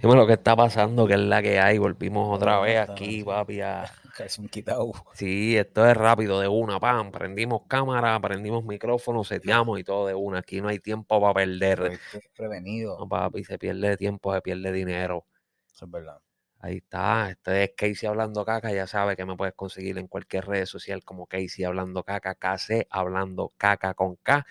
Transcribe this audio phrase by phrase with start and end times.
[0.00, 1.76] Dime lo que está pasando, que es la que hay.
[1.78, 3.60] Volvimos otra vez aquí, papi.
[3.60, 3.84] a-
[4.16, 4.92] Casi un quitado.
[5.14, 7.10] Sí, esto es rápido, de una, pam.
[7.12, 10.38] Prendimos cámara, prendimos micrófono, seteamos y todo de una.
[10.38, 11.98] Aquí no hay tiempo para perder.
[12.34, 12.98] Prevenido.
[12.98, 15.26] No, papi, se pierde tiempo, se pierde dinero.
[15.72, 16.18] Eso es verdad.
[16.62, 20.46] Ahí está, este es Casey Hablando Caca, ya sabes que me puedes conseguir en cualquier
[20.46, 24.44] red social como Casey Hablando Caca, KC Hablando Caca con K.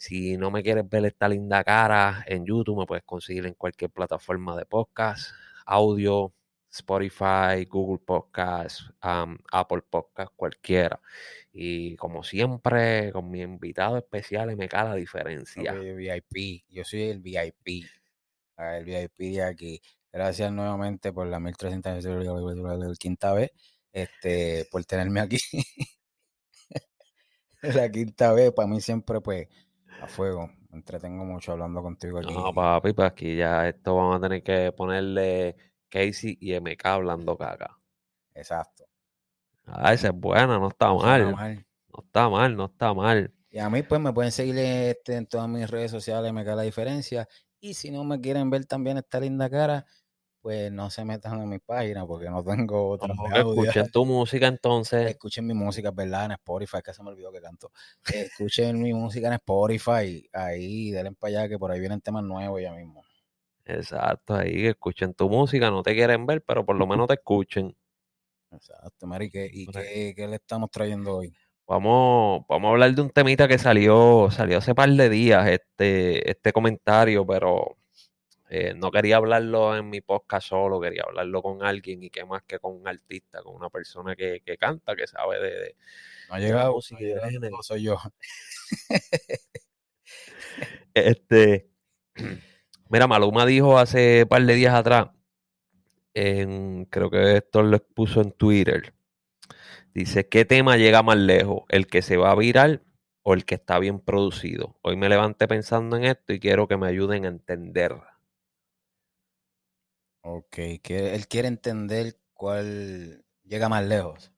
[0.00, 3.90] Si no me quieres ver esta linda cara en YouTube, me puedes conseguir en cualquier
[3.90, 5.30] plataforma de podcast,
[5.66, 6.32] audio,
[6.70, 10.98] Spotify, Google Podcast, um, Apple Podcast, cualquiera.
[11.52, 15.74] Y como siempre, con mi invitado especial, me cae la diferencia.
[15.74, 16.64] Ok, VIP.
[16.70, 17.84] Yo soy el VIP.
[18.56, 19.82] Ah, El VIP de aquí.
[20.10, 23.50] Gracias nuevamente por la 1300 quinta vez.
[23.92, 25.36] Este, por tenerme aquí.
[27.60, 29.46] la quinta vez, para mí siempre, pues,
[30.02, 30.50] a fuego.
[30.70, 32.32] Me entretengo mucho hablando contigo aquí.
[32.32, 35.56] No, papi, pues aquí ya esto vamos a tener que ponerle
[35.88, 37.76] Casey y MK hablando caca.
[38.34, 38.84] Exacto.
[39.66, 41.32] Ah, esa es buena, no está No mal.
[41.32, 41.66] mal.
[41.92, 43.32] No está mal, no está mal.
[43.50, 46.54] Y a mí, pues, me pueden seguir este, en todas mis redes sociales, me cae
[46.56, 47.28] la diferencia.
[47.60, 49.84] Y si no me quieren ver también esta linda cara,
[50.40, 54.46] pues no se metan en mi página porque no tengo otra No, escuchen tu música
[54.46, 55.10] entonces.
[55.10, 57.70] Escuchen mi música, es verdad, en Spotify, que se me olvidó que canto.
[58.12, 62.60] Escuchen mi música en Spotify, ahí, denle para allá, que por ahí vienen temas nuevos
[62.60, 63.02] ya mismo.
[63.64, 65.70] Exacto, ahí que escuchen tu música.
[65.70, 67.74] No te quieren ver, pero por lo menos te escuchen.
[68.52, 71.34] Exacto, Mari, ¿qué- ¿y qué, qué le estamos trayendo hoy?
[71.66, 76.28] Vamos, vamos a hablar de un temita que salió, salió hace par de días, este,
[76.28, 77.76] este comentario, pero
[78.50, 82.42] eh, no quería hablarlo en mi podcast solo, quería hablarlo con alguien y qué más
[82.44, 85.76] que con un artista, con una persona que, que canta, que sabe de, de-
[86.28, 87.98] No ha llegado, música no ha llegado, no soy yo.
[90.94, 91.68] Este,
[92.90, 95.08] mira, Maluma dijo hace par de días atrás,
[96.14, 98.94] en, creo que esto lo expuso en Twitter,
[99.94, 101.62] dice, ¿qué tema llega más lejos?
[101.68, 102.82] ¿El que se va a viral
[103.22, 104.78] o el que está bien producido?
[104.82, 107.96] Hoy me levanté pensando en esto y quiero que me ayuden a entender.
[110.22, 114.32] Ok, que él quiere entender cuál llega más lejos.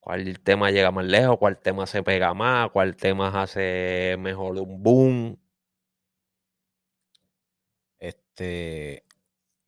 [0.00, 1.38] ¿Cuál tema llega más lejos?
[1.38, 2.70] ¿Cuál tema se pega más?
[2.70, 5.38] ¿Cuál tema hace mejor un boom?
[7.98, 9.04] Este,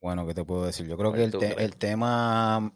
[0.00, 0.86] bueno, ¿qué te puedo decir?
[0.88, 2.72] Yo creo que ¿Cuál el, te- el tema,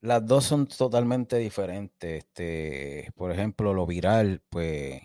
[0.00, 2.24] las dos son totalmente diferentes.
[2.24, 5.02] Este, por ejemplo, lo viral, pues,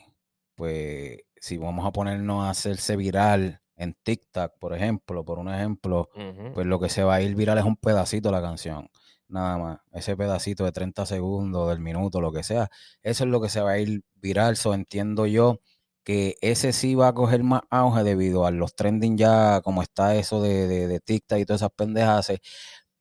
[0.56, 6.10] pues, si vamos a ponernos a hacerse viral en TikTok, por ejemplo, por un ejemplo,
[6.54, 8.90] pues lo que se va a ir viral es un pedacito de la canción,
[9.30, 9.80] nada más.
[9.94, 12.70] Ese pedacito de 30 segundos, del minuto, lo que sea.
[13.02, 14.58] Eso es lo que se va a ir viral.
[14.58, 15.62] So entiendo yo
[16.04, 20.16] que ese sí va a coger más auge debido a los trending ya, como está
[20.16, 22.34] eso de, de, de TikTok y todas esas pendejas.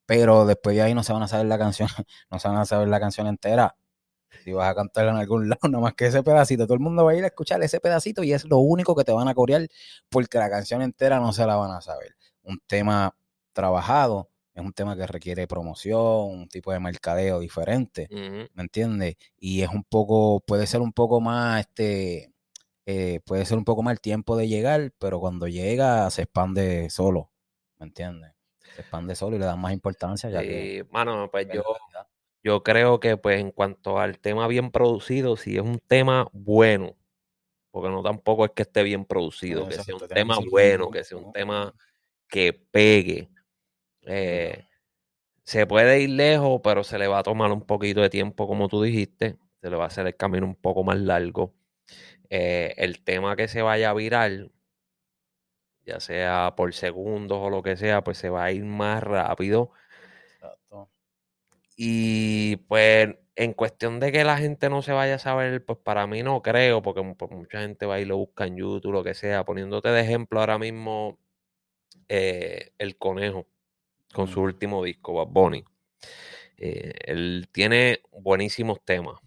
[0.06, 1.89] Pero después de ahí no se van a saber la canción,
[2.31, 3.77] no se van a saber la canción entera.
[4.44, 7.05] Si vas a cantarla en algún lado, nada más que ese pedacito, todo el mundo
[7.05, 9.34] va a ir a escuchar ese pedacito y es lo único que te van a
[9.34, 9.69] corear
[10.09, 12.16] porque la canción entera no se la van a saber.
[12.43, 13.15] Un tema
[13.53, 18.09] trabajado es un tema que requiere promoción, un tipo de mercadeo diferente.
[18.11, 19.16] ¿me entiendes?
[19.39, 22.33] Y es un poco, puede ser un poco más, este,
[22.84, 26.91] eh, puede ser un poco más el tiempo de llegar, pero cuando llega se expande
[26.91, 27.31] solo,
[27.78, 28.33] ¿me entiendes?
[28.75, 30.78] Se expande solo y le dan más importancia ya que...
[30.78, 31.62] Y, mano, pues es yo.
[32.48, 36.97] Yo creo que pues en cuanto al tema bien producido, si es un tema bueno,
[37.72, 41.04] porque no tampoco es que esté bien producido, que sea un tema bueno, buen- que
[41.04, 41.75] sea un un- tema
[42.28, 43.31] que pegue.
[44.03, 44.66] Eh,
[45.44, 48.69] se puede ir lejos, pero se le va a tomar un poquito de tiempo, como
[48.69, 49.36] tú dijiste.
[49.62, 51.54] Se le va a hacer el camino un poco más largo.
[52.30, 54.53] Eh, el tema que se vaya a viral,
[55.84, 59.70] ya sea por segundos o lo que sea, pues se va a ir más rápido.
[61.81, 66.09] Y pues en cuestión de que la gente no se vaya a saber, pues para
[66.09, 69.04] mí no creo, porque mu- pues, mucha gente va y lo busca en YouTube, lo
[69.04, 69.45] que sea.
[69.45, 71.21] Poniéndote de ejemplo ahora mismo,
[72.09, 73.47] eh, El Conejo,
[74.15, 74.45] con su Mm.
[74.45, 75.65] último disco, Bad Bunny.
[76.59, 79.21] Eh, él tiene buenísimos temas.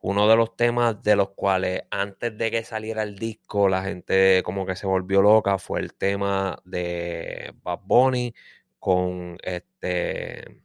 [0.00, 4.42] Uno de los temas de los cuales antes de que saliera el disco la gente
[4.44, 8.34] como que se volvió loca fue el tema de Bad Bunny
[8.78, 10.60] con este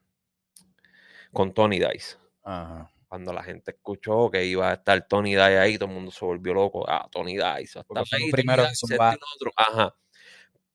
[1.32, 2.18] con Tony Dice.
[2.44, 2.92] Ajá.
[3.08, 6.24] Cuando la gente escuchó que iba a estar Tony Dice ahí, todo el mundo se
[6.24, 6.86] volvió loco.
[6.88, 7.82] Ah, Tony Dice.
[8.12, 9.52] ahí, primero Dice, lo otro.
[9.56, 9.96] Ajá.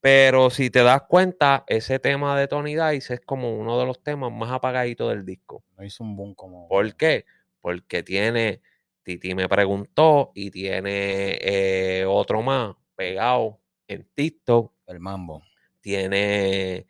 [0.05, 4.03] Pero si te das cuenta, ese tema de Tony Dice es como uno de los
[4.03, 5.65] temas más apagaditos del disco.
[5.79, 6.69] No hizo un boom como...
[6.69, 7.25] ¿Por qué?
[7.63, 8.61] Porque tiene,
[9.03, 14.75] Titi me preguntó y tiene eh, otro más pegado en TikTok.
[14.89, 15.43] El mambo.
[15.81, 16.87] tiene,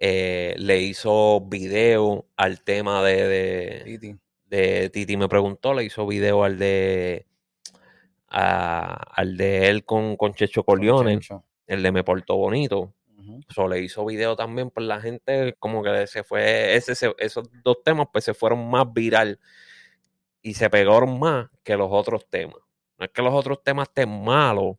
[0.00, 4.16] eh, le hizo video al tema de, de, Titi.
[4.46, 7.26] de Titi me preguntó, le hizo video al de
[8.28, 10.82] a- al de él con, con Checho con
[11.66, 12.94] el de Me Portó Bonito.
[13.54, 17.48] So, le hizo video también, pues la gente como que se fue, ese, se- esos
[17.62, 19.38] dos temas pues se fueron más viral
[20.40, 22.56] y se pegaron más que los otros temas.
[22.98, 24.76] No es que los otros temas estén malos,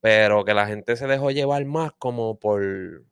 [0.00, 3.04] pero que la gente se dejó llevar más como por,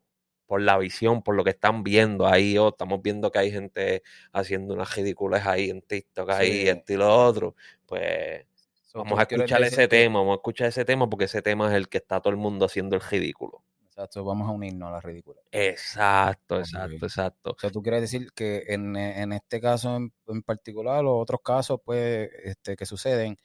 [0.47, 2.57] por la visión, por lo que están viendo ahí.
[2.57, 4.01] oh, estamos viendo que hay gente
[4.31, 6.69] haciendo unas ridículas ahí en TikTok, ahí, Sí.
[6.69, 7.55] esto y lo otro.
[7.85, 8.45] Pues
[8.85, 11.67] So, vamos a escuchar ese que- tema, vamos a escuchar ese tema porque ese tema
[11.69, 13.61] es el que está todo el mundo haciendo el ridículo.
[13.85, 15.41] Exacto, vamos a unirnos a la ridícula.
[15.51, 17.51] Exacto, exacto, exacto.
[17.51, 21.41] O sea, tú quieres decir que en, en este caso en, en particular, o otros
[21.43, 23.37] casos, pues, este, que suceden,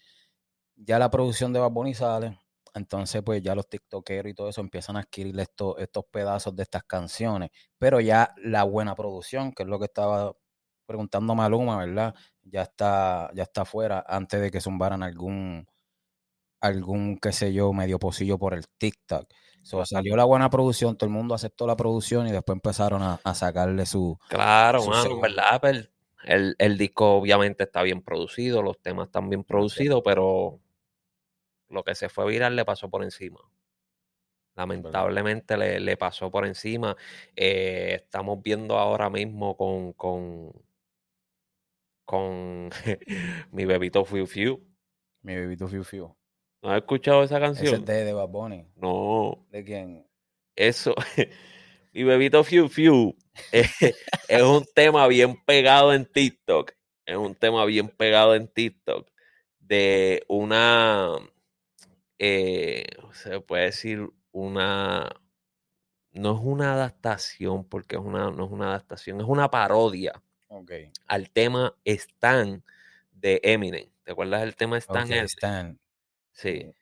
[0.76, 2.38] ya la producción de Bad Bunny sale,
[2.74, 6.62] entonces, pues, ya los tiktokeros y todo eso empiezan a adquirir estos, estos pedazos de
[6.62, 10.34] estas canciones, pero ya la buena producción, que es lo que estaba
[10.86, 12.14] preguntando Maluma, ¿verdad?
[12.42, 15.66] Ya está, ya está afuera antes de que zumbaran algún,
[16.60, 19.28] algún, qué sé yo, medio pocillo por el TikTok.
[19.62, 23.20] So, salió la buena producción, todo el mundo aceptó la producción y después empezaron a,
[23.22, 25.90] a sacarle su, Claro, su mano, verdad, pues,
[26.24, 30.60] el, el disco obviamente está bien producido, los temas están bien producidos, pero
[31.72, 33.40] lo que se fue viral le pasó por encima.
[34.54, 36.96] Lamentablemente le, le pasó por encima.
[37.34, 40.52] Eh, estamos viendo ahora mismo con, con,
[42.04, 42.70] con
[43.50, 44.60] mi bebito Fiu Fiu.
[45.22, 46.14] Mi bebito Fiu Fiu.
[46.62, 47.74] ¿No has escuchado esa canción?
[47.74, 48.66] es de, de Bad Bunny.
[48.76, 50.06] No, ¿De quién?
[50.54, 50.94] eso,
[51.92, 53.16] mi bebito Fiu Fiu
[53.52, 53.64] eh,
[54.28, 56.72] es un tema bien pegado en TikTok.
[57.04, 59.10] Es un tema bien pegado en TikTok
[59.58, 61.16] de una,
[62.24, 62.84] eh,
[63.14, 65.10] se puede decir una,
[66.12, 70.22] no es una adaptación, porque es una, no es una adaptación, es una parodia
[71.08, 72.62] al tema Stan
[73.10, 73.88] de Eminem.
[74.04, 75.02] ¿Te acuerdas del tema Stan?
[75.02, 75.24] Ok, Eminem?
[75.26, 75.78] Stan.
[76.30, 76.72] Sí,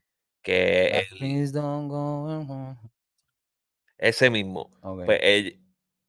[0.42, 1.06] que
[1.52, 2.76] don't go home.
[3.96, 4.70] ese mismo.
[5.06, 5.58] Pues ell-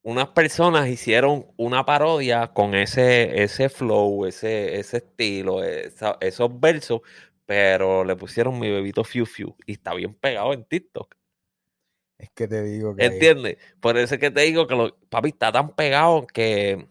[0.03, 7.01] unas personas hicieron una parodia con ese, ese flow, ese, ese estilo, esa- esos versos,
[7.45, 11.15] pero le pusieron mi bebito Fiu Fiu y está bien pegado en TikTok.
[12.17, 13.57] Es que te digo que ¿Entiendes?
[13.79, 16.87] Por eso es que te digo que lo, papi está tan pegado que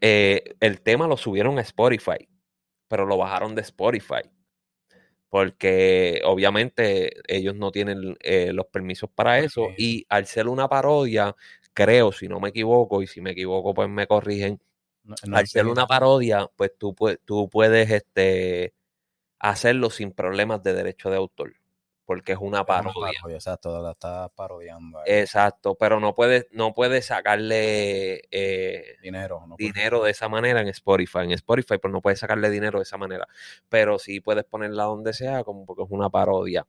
[0.00, 2.28] eh, el tema lo subieron a Spotify,
[2.88, 4.22] pero lo bajaron de Spotify.
[5.28, 9.68] Porque obviamente ellos no tienen eh, los permisos para eso.
[9.76, 11.36] Y al ser una parodia,
[11.72, 14.60] creo, si no me equivoco, y si me equivoco, pues me corrigen.
[15.04, 18.74] no- no al ser una parodia, pues tú, pue- tú puedes este,
[19.40, 21.54] hacerlo sin problemas de derecho de autor.
[22.04, 23.20] Porque es una parodia.
[23.28, 24.98] Exacto, la estás parodiando.
[24.98, 25.04] ahí.
[25.06, 29.44] Exacto, pero no puedes, no puedes sacarle eh, dinero.
[29.46, 31.20] No dinero de esa manera en Spotify.
[31.20, 33.28] En Spotify, pues no puedes sacarle dinero de esa manera.
[33.68, 36.66] Pero sí puedes ponerla donde sea, como porque es una parodia.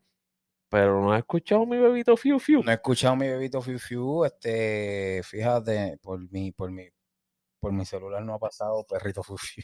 [0.70, 2.62] Pero no has escuchado mi bebito Fiu Fiu.
[2.64, 6.88] No he escuchado mi bebito Fiu Fiu, este, fíjate, por mi, por mi,
[7.60, 9.64] por mi celular no ha pasado perrito Fiu Fiu.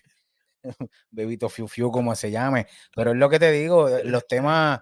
[1.11, 2.67] Bebito Fiu Fiu, como se llame.
[2.95, 4.79] Pero es lo que te digo, eh, los temas,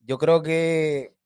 [0.00, 1.16] yo creo que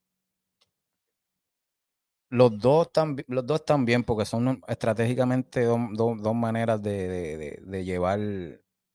[2.30, 8.20] los dos bi- los dos bien porque son estratégicamente dos, maneras de, llevar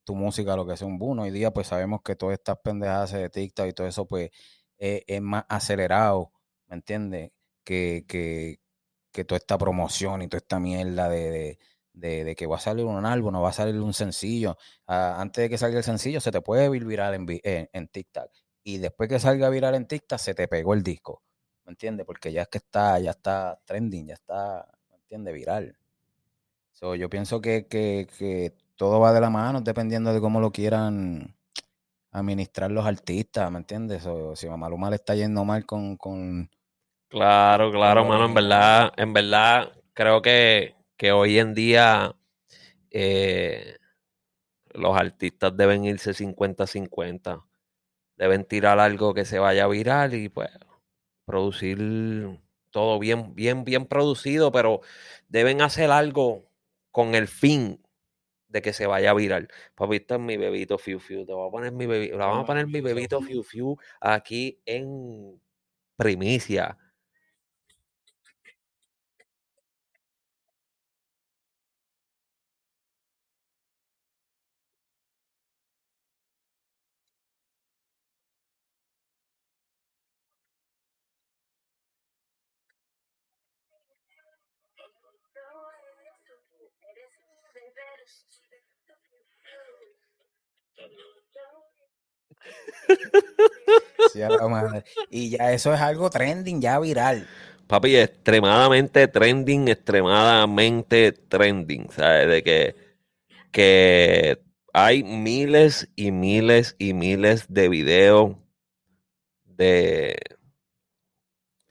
[0.06, 1.20] tu música a lo que es un boom.
[1.20, 4.32] Hoy día pues sabemos que todas estas pendejadas de TikTok y todo eso pues
[4.78, 6.32] eh, es más acelerado,
[6.68, 7.32] ¿me entiendes?
[7.64, 11.58] Que, que toda esta promoción y toda esta mierda de,
[11.96, 14.58] de, de- que va a salir un álbum, no va a salir un sencillo.
[14.88, 17.88] Ah, antes de que salga el sencillo se te puede vir viral en, en, en
[17.88, 18.30] TikTok.
[18.64, 21.24] Y después que salga viral en TikTok se te pegó el disco.
[21.66, 22.06] ¿Me entiendes?
[22.06, 25.34] Porque ya es que está, ya está trending, ya está, ¿me entiendes?
[25.34, 25.78] Viral.
[26.74, 30.52] So, yo pienso que, que, que todo va de la mano dependiendo de cómo lo
[30.52, 31.36] quieran
[32.12, 34.04] administrar los artistas, ¿me entiendes?
[34.04, 36.50] So, si a Maluma le está yendo mal con, con
[37.08, 38.26] Claro, claro, Con mano.
[38.26, 42.16] En verdad, en verdad, creo que, que hoy en día
[42.92, 43.78] eh,
[44.74, 47.46] los artistas deben irse 50-50.
[48.18, 50.50] Deben tirar algo que se vaya viral y pues
[51.26, 54.82] producir todo bien, bien, bien producido, pero
[55.28, 56.50] deben hacer algo
[56.92, 57.82] con el fin
[58.48, 59.50] de que se vaya viral.
[59.76, 61.26] Papi, esto es mi bebito Fiu Fiu.
[61.26, 65.42] Te voy a poner mi bebito, vamos a poner mi bebito Fiu Fiu aquí en
[65.98, 66.78] primicia.
[95.10, 97.28] Y ya eso es algo trending, ya viral.
[97.68, 101.90] Papi, extremadamente trending, extremadamente trending.
[101.92, 102.28] ¿Sabes?
[102.28, 102.76] De que,
[103.52, 104.42] que
[104.74, 108.36] hay miles y miles y miles de videos
[109.44, 110.16] de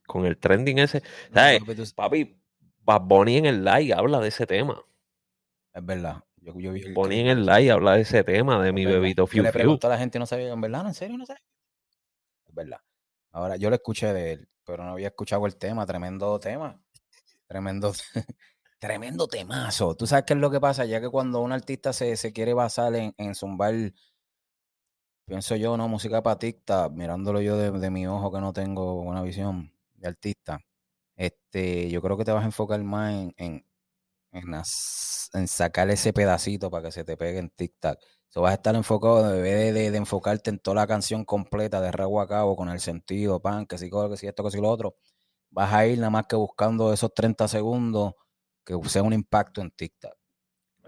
[0.07, 1.03] con el trending ese.
[1.33, 1.63] ¿Sabes?
[1.95, 2.37] Papi,
[2.83, 4.85] Bad Bunny en el live habla de ese tema.
[5.75, 6.23] Es verdad.
[6.37, 6.53] Yo,
[6.95, 9.91] Bunny en el live habla de ese tema, de mi bebito Fiu Le preguntó a
[9.91, 11.35] la gente, no sabía, en verdad, en serio, no sé.
[12.45, 12.79] Es verdad.
[13.33, 16.81] Ahora, yo lo escuché de él, pero no había escuchado el tema, tremendo tema.
[17.47, 17.93] Tremendo,
[18.79, 19.97] tremendo temazo.
[19.97, 22.95] Tú sabes qué es lo que pasa, ya que cuando un artista se, quiere basar
[22.95, 23.75] en, en zumbar,
[25.25, 29.73] pienso yo, no, música patista, mirándolo yo de, mi ojo que no tengo buena visión
[29.95, 30.61] de artista,
[31.17, 33.67] este, yo creo que te vas a enfocar más en, en,
[34.35, 37.53] en, sacar ese pedacito para que se te pegue en.
[38.29, 41.93] So, vas a estar enfocado, en vez de, enfocarte en toda la canción completa de
[41.93, 44.69] Rago a cabo con el sentido, pan, que si, que si esto, que si lo
[44.69, 44.97] otro,
[45.51, 48.15] vas a ir nada más que buscando esos 30 segundos
[48.65, 50.15] que sea un impacto en TikTok.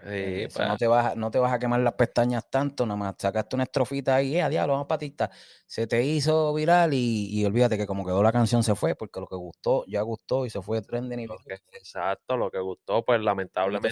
[0.03, 3.55] Eh, no, te vas, no te vas a quemar las pestañas tanto, nada más sacaste
[3.55, 5.31] una estrofita ahí, eh, a diablo, vamos patita.
[5.65, 9.27] Se te hizo viral y, olvídate que como quedó la canción se fue, porque lo
[9.27, 11.21] que gustó, ya gustó y se fue trending.
[11.21, 11.27] Y
[11.71, 13.89] exacto, lo que gustó, pues lamentablemente,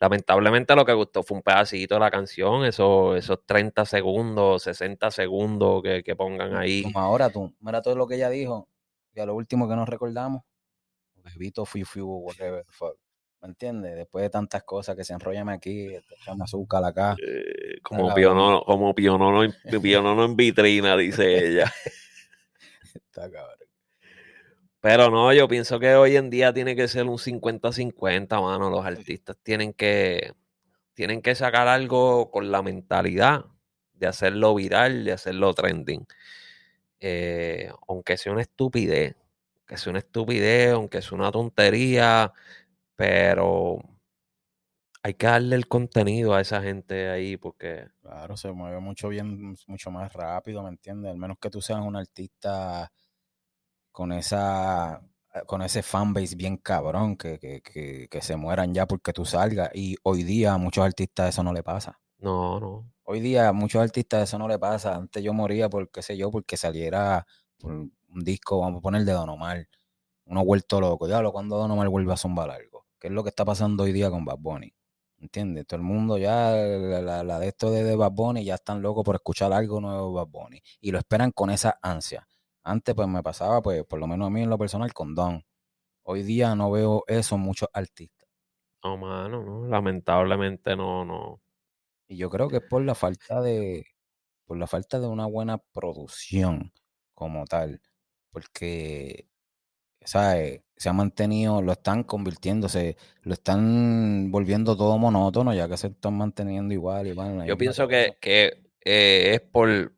[0.00, 5.10] lamentablemente lo que gustó fue un pedacito de la canción, esos, esos 30 segundos, 60
[5.10, 6.82] segundos que, pongan ahí.
[6.82, 8.68] Como ahora tú, mira todo lo que ella dijo,
[9.14, 10.42] y a lo último que nos recordamos,
[11.22, 13.01] bebito, fiu, fiu, whatever, fuck.
[13.42, 13.96] ¿Me entiendes?
[13.96, 17.16] Después de tantas cosas que se enrollan aquí, echamos azúcar acá.
[17.20, 19.42] Eh, como, pionono, como pionono,
[20.24, 21.72] en vitrina, dice ella.
[22.94, 23.58] Está cabrón.
[24.80, 28.70] Pero no, yo pienso que hoy en día tiene que ser un 50-50, mano.
[28.70, 30.34] Los artistas tienen que,
[30.94, 33.44] tienen que sacar algo con la mentalidad
[33.92, 36.06] de hacerlo viral, de hacerlo trending.
[37.00, 39.16] Eh, aunque sea una estupidez,
[39.58, 42.32] aunque sea una estupidez, aunque sea una tontería,
[42.96, 43.78] pero
[45.02, 47.88] hay que darle el contenido a esa gente ahí porque...
[48.00, 51.10] Claro, se mueve mucho bien, mucho más rápido, ¿me entiendes?
[51.10, 52.92] Al menos que tú seas un artista
[53.90, 55.02] con esa
[55.46, 59.70] con ese fanbase bien cabrón, que, que, que, se mueran ya porque tú salgas.
[59.74, 61.98] Y hoy día a muchos artistas eso no le pasa.
[62.18, 62.92] No, no.
[63.04, 64.94] Hoy día a muchos artistas eso no le pasa.
[64.94, 67.26] Antes yo moría por, qué sé yo, porque saliera
[67.62, 67.90] un
[68.24, 69.66] disco, vamos a poner de Don Omar.
[70.26, 71.08] Uno vuelto loco.
[71.08, 72.71] Ya lo cuando Don Omar vuelve a zumbar algo
[73.02, 74.72] que es lo que está pasando hoy día con Bad Bunny.
[75.18, 75.66] ¿Entiendes?
[75.66, 79.52] Todo el mundo ya, la, de esto de, Bad Bunny, ya están locos por escuchar
[79.52, 80.62] algo nuevo de Bad Bunny.
[80.80, 82.28] Y lo esperan con esa ansia.
[82.62, 85.44] Antes, pues me pasaba, pues, por lo menos a mí en lo personal, con Don.
[86.04, 88.28] Hoy día no veo eso en muchos artistas.
[88.84, 89.66] No, mano, no.
[89.66, 91.42] Lamentablemente no, no.
[92.06, 93.84] Y yo creo que es por la falta de,
[94.44, 96.72] por la falta de una buena producción
[97.14, 97.82] como tal.
[98.30, 99.26] Porque
[100.04, 100.62] ¿sabes?
[100.82, 106.14] Se ha mantenido, lo están convirtiéndose, lo están volviendo todo monótono, ya que se están
[106.14, 107.06] manteniendo igual.
[107.06, 109.92] igual Yo pienso que, eh, es por,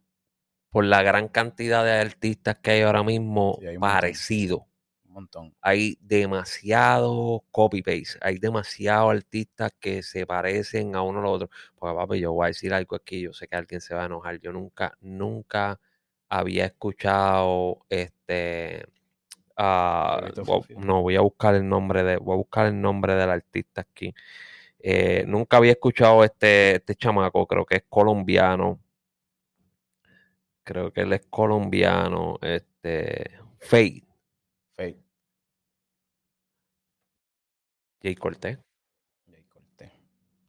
[0.69, 4.67] por la gran cantidad de artistas que hay ahora mismo parecido.
[5.07, 5.55] Un montón.
[5.63, 11.51] Hay demasiado copy-paste, hay demasiados artistas que se parecen a uno al otro.
[11.77, 14.07] Porque, papi, yo voy a decir algo aquí, yo sé que alguien se va a
[14.07, 14.39] enojar.
[14.39, 15.81] Yo nunca, nunca
[16.29, 18.85] había escuchado este
[19.57, 20.21] Ah,
[20.77, 24.15] no, voy a buscar el nombre de, voy a buscar el nombre del artista aquí.
[24.79, 28.81] Eh, nunca había escuchado este, este chamaco, creo que es colombiano.
[30.65, 32.39] Creo que él es colombiano.
[32.41, 33.39] Este.
[33.61, 34.05] Fate.
[34.73, 34.99] Fate.
[38.03, 38.59] Jay Cortés.
[39.31, 39.93] Jay Cortés.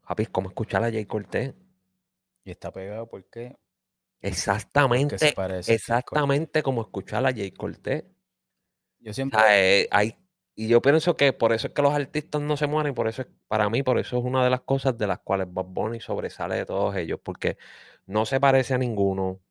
[0.03, 1.53] Javi, ¿cómo escuchar a Jay Cortés?
[2.45, 3.57] Y está pegado porque.
[4.21, 5.17] Exactamente.
[5.67, 8.05] exactamente como escuchar a Jay Cortés.
[9.05, 9.39] Yo siempre.
[9.83, 10.17] Eh, hay,
[10.55, 13.21] y yo pienso que por eso es que los artistas no se mueren, por eso
[13.21, 15.99] es, para mí, por eso es una de las cosas de las cuales Bob Bunny
[15.99, 17.57] sobresale de todos ellos, porque
[18.07, 19.41] no se parece a ninguno,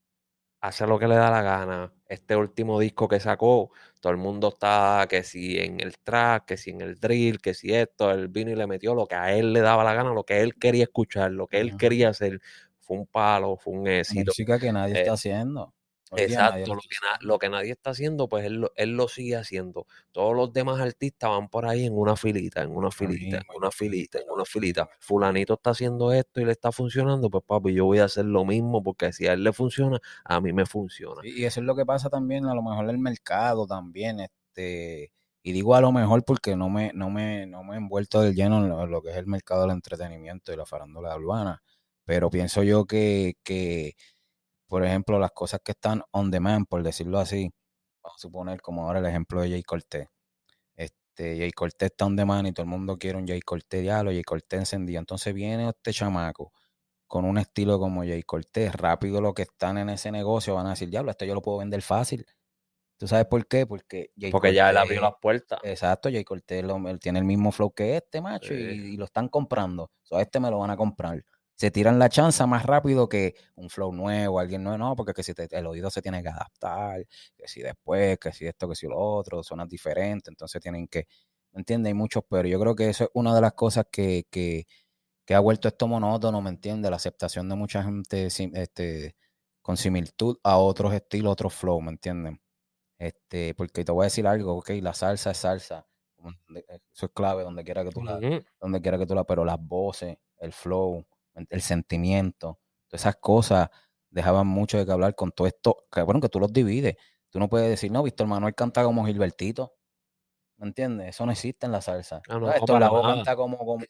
[0.60, 1.92] hace lo que le da la gana.
[2.08, 3.70] Este último disco que sacó,
[4.00, 7.54] todo el mundo está que si en el track, que si en el drill, que
[7.54, 10.14] si esto, el vino y le metió lo que a él le daba la gana,
[10.14, 12.40] lo que él quería escuchar, lo que él quería hacer.
[12.80, 14.30] Fue un palo, fue un éxito.
[14.30, 15.73] Música que nadie está eh, haciendo.
[16.12, 16.76] Exacto,
[17.20, 19.86] lo que, nadie está haciendo, pues él, lo sigue haciendo.
[20.12, 23.70] Todos los demás artistas van por ahí en una filita, en una filita, en una
[23.70, 24.88] filita, en una filita.
[25.00, 28.44] Fulanito está haciendo esto y le está funcionando, pues papi, yo voy a hacer lo
[28.44, 31.22] mismo porque si a él le funciona, a mí me funciona.
[31.24, 35.10] y eso es lo que pasa también, a lo mejor el mercado también, este,
[35.42, 38.34] Y digo a lo mejor porque no me, no me, no me he envuelto del
[38.34, 41.62] lleno en lo, que es el mercado del entretenimiento y la farándula urbana.
[42.06, 43.96] Pero pienso yo que, que,
[44.66, 47.50] por ejemplo, las cosas que están on demand, por decirlo así,
[48.02, 50.08] vamos a suponer como ahora el ejemplo de Jay Cortez.
[50.76, 54.10] Este, Jay Cortez está on demand y todo el mundo quiere un Jay Cortez lo
[54.10, 54.98] Jay Cortez encendido.
[54.98, 56.52] Entonces viene este chamaco
[57.06, 60.70] con un estilo como Jay Cortez, rápido lo que están en ese negocio van a
[60.70, 62.26] decir, diablo, esto yo lo puedo vender fácil.
[62.96, 63.66] ¿Tú sabes por qué?
[63.66, 65.58] Porque Porque ya él abrió las puertas.
[65.62, 69.90] Exacto, Jay Cortez él tiene el mismo flow que este, macho, y, lo están comprando.
[70.10, 71.24] O este me lo van a comprar.
[71.56, 75.22] Se tiran la chanza más rápido que un flow nuevo, alguien nuevo, no, porque que
[75.22, 77.06] si el oído se tiene que adaptar,
[77.36, 81.06] que si después, que si esto, que si lo otro, suena diferente, entonces tienen que,
[81.52, 81.90] ¿me entiendes?
[81.90, 84.66] Hay muchos, pero yo creo que eso es una de las cosas que, que,
[85.24, 86.90] que ha vuelto esto monótono, ¿me entiendes?
[86.90, 89.16] La aceptación de mucha gente este,
[89.62, 92.40] con similitud a otros estilos, otros flow, ¿me entienden?
[92.98, 95.86] Este, porque te voy a decir algo, ok, la salsa es salsa,
[96.92, 98.18] eso es clave donde quiera que tú la,
[98.60, 101.04] donde quiera que tú la, pero las voces, el flow,
[101.34, 103.68] el sentimiento, todas esas cosas
[104.10, 106.96] dejaban mucho de que hablar con todo esto, que bueno, que tú los divides.
[107.30, 109.74] Tú no puedes decir, no, Víctor Manuel canta como Gilbertito.
[110.56, 111.08] ¿Me entiendes?
[111.08, 112.22] Eso no existe en la salsa.
[112.28, 113.84] Ah, no, esto la voz canta como, como,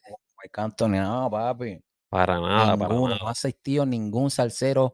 [0.51, 1.79] canto ni nada, papi.
[2.09, 3.17] Para nada, para nada.
[3.19, 4.93] No ha existido ningún salsero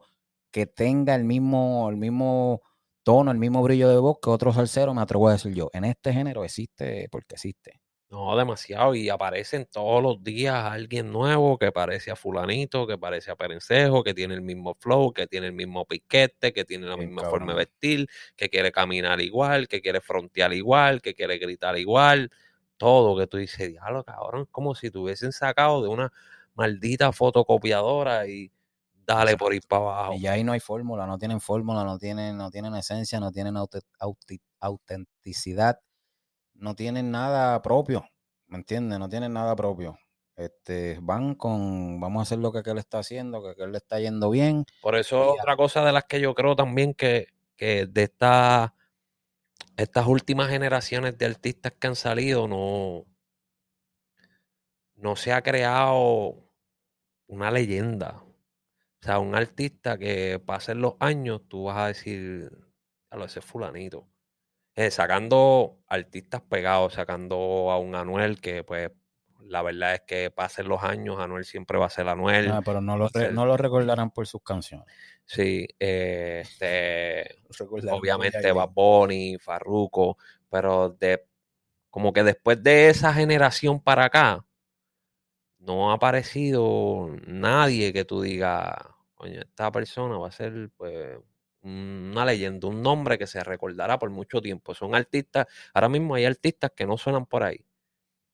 [0.52, 2.62] que tenga el mismo, el mismo
[3.04, 5.70] tono, el mismo brillo de voz que otro salsero, me atrevo a decir yo.
[5.74, 7.81] En este género existe porque existe.
[8.12, 8.94] No, demasiado.
[8.94, 14.04] Y aparecen todos los días alguien nuevo que parece a fulanito, que parece a Perencejo,
[14.04, 17.54] que tiene el mismo flow, que tiene el mismo piquete, que tiene la misma forma
[17.54, 22.30] de vestir, que quiere caminar igual, que quiere frontear igual, que quiere gritar igual.
[22.76, 26.12] Todo que tú dices, diablo, cabrón, como si tuviesen sacado de una
[26.54, 28.52] maldita fotocopiadora y
[29.06, 30.16] dale por ir para abajo.
[30.16, 33.56] Y ahí no hay fórmula, no tienen fórmula, no tienen, no tienen esencia, no tienen
[34.60, 35.80] autenticidad
[36.62, 38.06] no tienen nada propio,
[38.48, 39.00] ¿me entiendes?
[39.00, 39.98] No tienen nada propio.
[40.36, 44.00] Este, van con, vamos a hacer lo que él está haciendo, que él le está
[44.00, 44.66] yendo bien.
[44.82, 48.76] Por eso otra cosa de las que yo creo también que, que de esta,
[49.76, 53.06] estas últimas generaciones de artistas que han salido no,
[54.96, 56.48] no se ha creado
[57.28, 58.24] una leyenda.
[59.02, 62.52] O sea, un artista que pasen los años, tú vas a decir,
[63.10, 64.11] a lo ese fulanito.
[64.76, 68.92] Eh, sacando artistas pegados, sacando a un Anuel que pues
[69.52, 72.50] la verdad es que pasen los años, Anuel siempre va a ser Anuel.
[72.50, 74.88] Ah, pero no lo, no lo recordarán por sus canciones.
[75.26, 77.42] Sí, este,
[77.92, 80.18] obviamente Bad Bunny, Farruko,
[80.50, 81.28] pero de
[81.90, 84.46] como que después de esa generación para acá,
[85.60, 88.74] no ha aparecido nadie que tú digas,
[89.16, 91.20] coño, esta persona va a ser pues
[91.64, 94.74] una leyenda, un nombre que se recordará por mucho tiempo.
[94.74, 97.64] Son artistas, ahora mismo hay artistas que no suenan por ahí,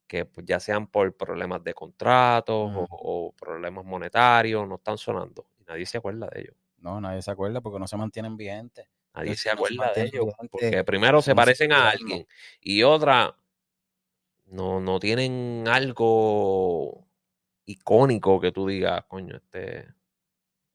[0.08, 5.48] que pues, ya sean por problemas de contratos o, problemas monetarios, no están sonando.
[5.60, 6.56] Y nadie se acuerda de ellos.
[6.78, 8.88] No, nadie se acuerda porque no se mantienen vigentes.
[9.14, 10.28] Nadie se acuerda de ellos.
[10.50, 12.28] Porque primero se parecen a alguien
[12.62, 13.36] y otra
[14.46, 17.08] no, no tienen algo
[17.66, 19.88] icónico que tú digas, coño, este,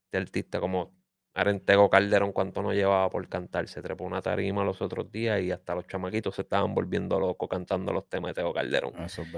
[0.04, 0.92] este artista como
[1.34, 5.50] Arentego Calderón, cuánto no llevaba por cantar, se trepó una tarima los otros días y
[5.50, 8.92] hasta los chamaquitos se estaban volviendo locos cantando los temas de Tego Calderón.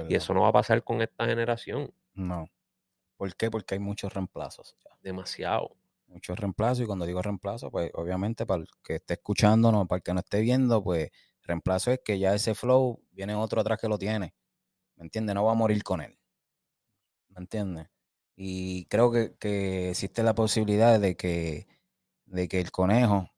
[0.08, 1.92] y eso no va a pasar con esta generación.
[2.14, 2.50] No.
[3.16, 3.50] ¿Por qué?
[3.50, 4.76] Porque hay muchos reemplazos.
[5.02, 5.76] Demasiado.
[6.08, 10.02] Muchos reemplazos y cuando digo reemplazo, pues obviamente para el que esté escuchándonos, para el
[10.02, 11.10] que no esté viendo, pues
[11.42, 14.34] reemplazo es que ya ese flow viene otro atrás que lo tiene.
[14.96, 15.34] ¿Me entiendes?
[15.34, 16.18] No va a morir con él.
[17.28, 17.88] ¿Me entiendes?
[18.36, 21.66] Y creo que, que existe la posibilidad de que
[22.26, 23.30] de que el conejo,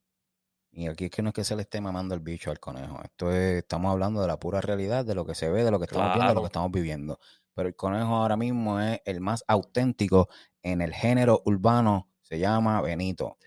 [0.72, 3.00] y aquí es que no es que se le esté mamando el bicho al conejo,
[3.02, 5.78] esto es, estamos hablando de la pura realidad, de lo que se ve, de lo
[5.78, 7.18] que estamos viendo, de lo que estamos viviendo.
[7.54, 10.28] Pero el conejo ahora mismo es el más auténtico
[10.62, 13.38] en el género urbano, se llama Benito.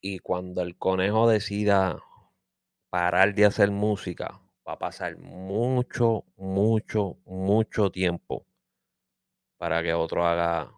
[0.00, 1.98] y cuando el conejo decida
[2.90, 8.46] parar de hacer música, va a pasar mucho, mucho, mucho tiempo
[9.58, 10.72] para que otro haga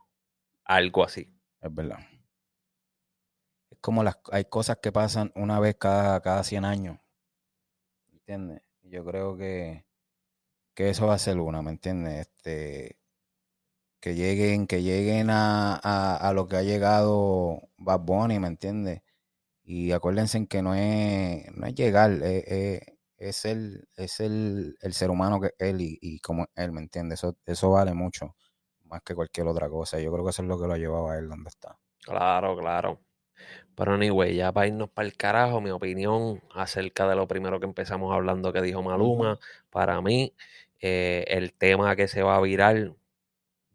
[0.65, 1.33] algo así.
[1.61, 1.99] Es verdad
[3.81, 6.99] como las, hay cosas que pasan una vez cada, cada 100 años.
[8.13, 8.63] ¿Entiendes?
[8.83, 9.87] Yo creo que,
[10.75, 12.29] que eso va a ser una, ¿me entiendes?
[12.29, 12.99] Este,
[14.01, 19.03] que lleguen, que lleguen a, a, lo que ha llegado Bad Bunny, ¿me entiendes?
[19.65, 22.81] Y acuérdense que no es, no es llegar, es,
[23.19, 27.21] es, el, es el, el, ser humano que él y, y como él, ¿me entiendes?
[27.21, 28.37] Eso, eso vale mucho,
[28.85, 29.99] más que cualquier otra cosa.
[30.01, 31.79] Yo creo que eso es lo que lo ha llevado a él donde está.
[32.03, 33.01] Claro, claro.
[33.75, 37.67] Pero anyway, ya para irnos para el carajo, mi opinión acerca de lo primero que
[37.67, 39.39] empezamos hablando que dijo Maluma,
[39.71, 40.35] para mí,
[40.81, 42.93] eh, el tema que se va a virar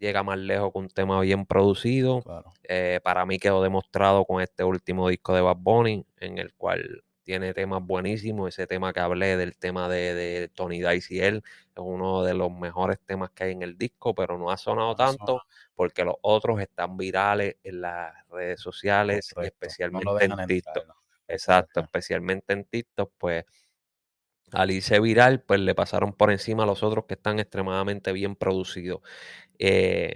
[0.03, 2.23] llega más lejos con un tema bien producido.
[2.63, 7.03] Eh, para mí quedó demostrado con este último disco de Bad Bunny, en el cual
[7.23, 8.49] tiene temas buenísimos.
[8.49, 12.51] Ese tema que hablé del tema de, Tony Dice y él es uno de los
[12.51, 15.43] mejores temas que hay en el disco, pero no ha sonado tanto
[15.75, 20.95] porque los otros están virales en las redes sociales, especialmente en TikTok.
[21.27, 23.45] Exacto, especialmente en TikTok, pues
[24.51, 28.35] al irse viral, pues le pasaron por encima a los otros que están extremadamente bien
[28.35, 29.01] producidos.
[29.57, 30.13] Eh,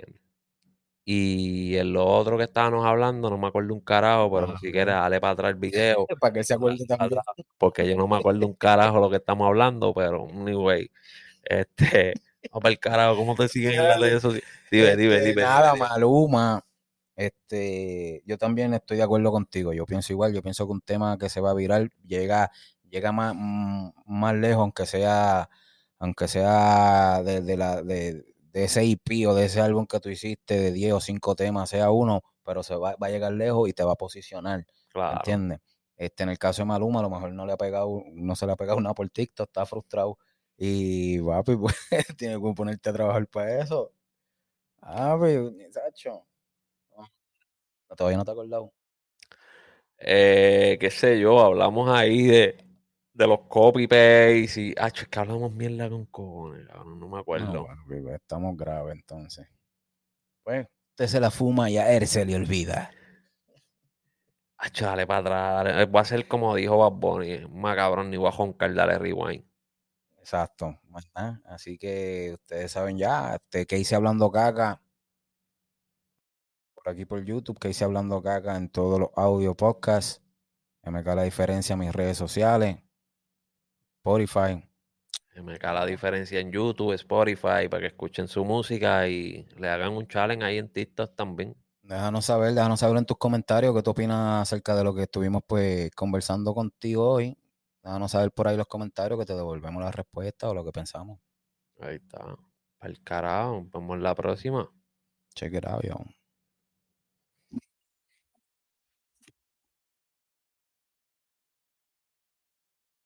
[1.09, 4.93] y en lo otro que estábamos hablando, no me acuerdo un carajo, pero si quieres,
[4.93, 6.05] dale para atrás el video.
[6.19, 7.21] para que se acuerde también.
[7.57, 10.91] Porque yo no me acuerdo un carajo lo que estamos hablando, pero anyway,
[11.45, 12.13] este,
[12.51, 14.49] para el carajo, ¿cómo te siguen en las redes sociales?
[14.71, 15.41] Dime, dime, este, dime.
[15.41, 16.63] Nada, Maluma.
[17.15, 19.73] Este, yo también estoy de acuerdo contigo.
[19.73, 20.33] Yo pienso igual.
[20.33, 22.51] Yo pienso que un tema que se va a viral llega,
[22.89, 25.49] llega más, mm, más lejos, aunque sea,
[25.99, 30.59] aunque sea de, la, de, de ese IP o de ese álbum que tú hiciste
[30.59, 33.73] de 10 o 5 temas, sea uno, pero se va, va a llegar lejos y
[33.73, 34.65] te va a posicionar.
[34.89, 35.17] Claro.
[35.17, 35.59] ¿Entiendes?
[35.97, 38.45] Este, en el caso de Maluma, a lo mejor no le ha pegado, no se
[38.45, 40.19] le ha pegado una por TikTok, está frustrado.
[40.55, 41.75] Y papi, pues
[42.17, 43.91] tiene que ponerte a trabajar para eso.
[44.81, 46.25] Ah, pero, Sacho.
[47.95, 48.73] Todavía no te acordado.
[49.97, 52.63] Eh, qué sé yo, hablamos ahí de,
[53.13, 54.75] de los copy paste y.
[54.77, 57.67] Ah, es que hablamos mierda con cojones, no me acuerdo.
[57.87, 59.47] Pues, estamos graves entonces.
[60.43, 62.91] Pues, usted se la fuma y a él se le olvida.
[64.59, 65.87] Ah, dale para atrás.
[65.95, 69.46] Va a ser como dijo Bad Bunny, más cabrón, ni voy a joncar, dale rewind.
[70.27, 70.77] Exacto.
[71.45, 74.81] Así que ustedes saben ya, este, que hice hablando caca.
[76.75, 80.21] Por aquí por YouTube, que hice hablando caca en todos los audio podcasts.
[80.83, 82.75] Cae la diferencia en mis redes sociales.
[83.99, 84.61] Spotify.
[85.41, 89.93] Me cae la diferencia en YouTube, Spotify, para que escuchen su música y le hagan
[89.93, 91.55] un challenge ahí en TikTok también.
[91.83, 95.41] Déjanos saber, déjanos saber en tus comentarios qué tú opinas acerca de lo que estuvimos
[95.47, 97.37] pues conversando contigo hoy.
[97.87, 101.21] Déjanos saber por ahí los comentarios que te devolvemos la respuesta o lo que pensamos.
[101.79, 102.35] Ahí está.
[102.77, 104.69] Para el carajo, vamos la próxima.
[105.33, 105.95] Check it out, yo.